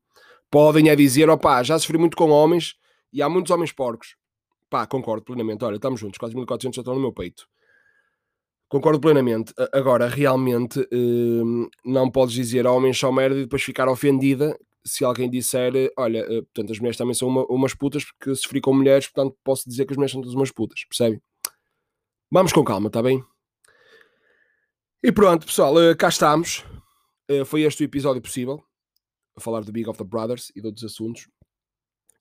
Podem 0.52 0.90
é 0.90 0.96
dizer, 0.96 1.30
opá, 1.30 1.62
já 1.64 1.78
sofri 1.78 1.98
muito 1.98 2.18
com 2.18 2.30
homens 2.30 2.76
e 3.14 3.22
há 3.22 3.30
muitos 3.30 3.52
homens 3.52 3.72
porcos. 3.72 4.16
Pá, 4.70 4.86
concordo 4.88 5.24
plenamente. 5.24 5.64
Olha, 5.64 5.76
estamos 5.76 6.00
juntos, 6.00 6.20
4.400 6.20 6.76
já 6.76 6.82
estão 6.82 6.96
no 6.96 7.02
meu 7.02 7.14
peito. 7.14 7.48
Concordo 8.68 9.00
plenamente. 9.00 9.54
Agora, 9.74 10.08
realmente, 10.08 10.88
hum, 10.92 11.68
não 11.84 12.10
podes 12.10 12.36
dizer 12.36 12.68
homens 12.68 13.00
são 13.00 13.12
merda 13.12 13.38
e 13.38 13.44
depois 13.44 13.64
ficar 13.64 13.88
ofendida 13.88 14.58
se 14.86 15.04
alguém 15.04 15.30
disser, 15.30 15.74
olha, 15.98 16.20
eh, 16.20 16.42
portanto, 16.42 16.72
as 16.72 16.80
mulheres 16.80 16.98
também 16.98 17.14
são 17.14 17.28
uma, 17.28 17.46
umas 17.46 17.74
putas 17.74 18.06
porque 18.06 18.36
sofri 18.36 18.62
com 18.62 18.74
mulheres, 18.74 19.08
portanto, 19.08 19.38
posso 19.44 19.68
dizer 19.68 19.86
que 19.86 19.94
as 19.94 19.98
mulheres 19.98 20.12
são 20.12 20.22
todas 20.22 20.36
umas 20.36 20.52
putas, 20.52 20.84
percebe? 20.86 21.22
Vamos 22.32 22.54
com 22.54 22.64
calma, 22.64 22.88
está 22.88 23.02
bem? 23.02 23.24
E 25.04 25.12
pronto, 25.12 25.46
pessoal, 25.46 25.82
eh, 25.82 25.96
cá 25.96 26.10
estamos. 26.10 26.66
Eh, 27.28 27.46
foi 27.46 27.62
este 27.64 27.84
o 27.84 27.86
episódio 27.86 28.22
possível. 28.22 28.64
A 29.40 29.42
falar 29.42 29.62
do 29.62 29.72
Big 29.72 29.90
of 29.90 29.98
the 29.98 30.04
Brothers 30.04 30.52
e 30.54 30.60
de 30.60 30.68
outros 30.68 30.84
assuntos. 30.84 31.28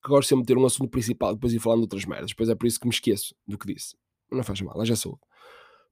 Que 0.02 0.08
gosto 0.08 0.28
sempre 0.28 0.44
de 0.44 0.54
ter 0.54 0.56
um 0.56 0.64
assunto 0.64 0.88
principal, 0.88 1.34
depois 1.34 1.52
ir 1.52 1.58
falando 1.58 1.80
de 1.80 1.84
outras 1.86 2.04
merdas. 2.04 2.30
Depois 2.30 2.48
é 2.48 2.54
por 2.54 2.68
isso 2.68 2.78
que 2.78 2.86
me 2.86 2.94
esqueço 2.94 3.34
do 3.44 3.58
que 3.58 3.72
disse. 3.74 3.96
Não 4.30 4.44
faz 4.44 4.60
mal, 4.60 4.84
já 4.84 4.94
sou. 4.94 5.18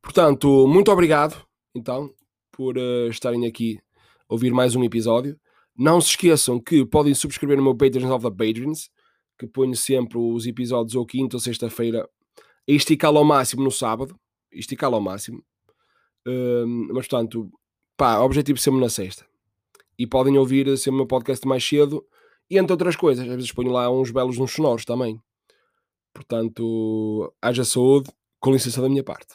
Portanto, 0.00 0.68
muito 0.68 0.92
obrigado, 0.92 1.44
então, 1.74 2.14
por 2.52 2.78
uh, 2.78 3.08
estarem 3.08 3.44
aqui 3.44 3.80
a 4.28 4.34
ouvir 4.34 4.52
mais 4.52 4.76
um 4.76 4.84
episódio. 4.84 5.36
Não 5.76 6.00
se 6.00 6.10
esqueçam 6.10 6.60
que 6.60 6.86
podem 6.86 7.12
subscrever 7.12 7.56
no 7.56 7.64
meu 7.64 7.76
Patreon 7.76 8.14
of 8.14 8.24
the 8.24 8.30
Patrons, 8.30 8.88
que 9.36 9.48
ponho 9.48 9.74
sempre 9.74 10.16
os 10.16 10.46
episódios 10.46 10.94
ou 10.94 11.04
quinta 11.04 11.36
ou 11.36 11.40
sexta-feira 11.40 12.08
a 12.68 12.72
esticá-lo 12.72 13.18
ao 13.18 13.24
máximo 13.24 13.64
no 13.64 13.70
sábado. 13.70 14.16
Esticá-lo 14.52 14.94
ao 14.94 15.00
máximo. 15.00 15.42
Uh, 16.26 16.66
mas, 16.66 17.08
portanto, 17.08 17.50
pá, 17.96 18.20
objetivo 18.20 18.58
sempre 18.58 18.80
na 18.80 18.88
sexta. 18.88 19.26
E 19.98 20.06
podem 20.06 20.36
ouvir 20.36 20.76
sempre 20.76 20.92
o 20.92 20.96
meu 20.98 21.06
podcast 21.06 21.46
mais 21.46 21.66
cedo. 21.66 22.04
E 22.50 22.58
entre 22.58 22.72
outras 22.72 22.96
coisas, 22.96 23.28
às 23.28 23.34
vezes 23.34 23.52
ponho 23.52 23.70
lá 23.70 23.90
uns 23.90 24.10
belos 24.10 24.38
uns 24.38 24.52
sonoros 24.52 24.84
também. 24.84 25.20
Portanto, 26.14 27.32
haja 27.42 27.64
saúde, 27.64 28.10
com 28.40 28.52
licença 28.52 28.80
da 28.80 28.88
minha 28.88 29.04
parte. 29.04 29.34